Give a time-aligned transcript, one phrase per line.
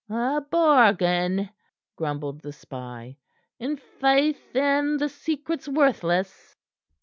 [0.09, 1.51] "A bargain?"
[1.95, 3.17] grumbled the spy.
[3.61, 6.55] "I' faith, then, the secret's worthless."